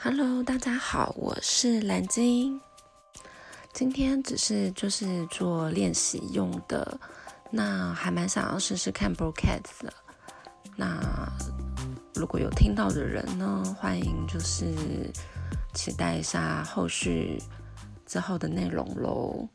[0.00, 2.60] Hello，大家好，我是蓝晶。
[3.72, 7.00] 今天只是就是做练习用的，
[7.50, 9.92] 那还蛮想要试试看 Broadcast 的。
[10.76, 11.00] 那
[12.14, 14.72] 如果有听到的人呢，欢迎就是
[15.74, 17.42] 期待一下后续
[18.06, 19.48] 之后的内容喽。